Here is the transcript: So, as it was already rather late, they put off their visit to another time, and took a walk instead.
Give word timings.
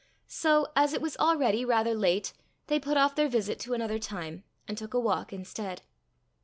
So, 0.27 0.65
as 0.75 0.93
it 0.93 1.01
was 1.03 1.15
already 1.17 1.63
rather 1.63 1.93
late, 1.93 2.33
they 2.65 2.79
put 2.79 2.97
off 2.97 3.13
their 3.13 3.29
visit 3.29 3.59
to 3.59 3.75
another 3.75 3.99
time, 3.99 4.43
and 4.67 4.75
took 4.75 4.95
a 4.95 4.99
walk 4.99 5.31
instead. 5.31 5.83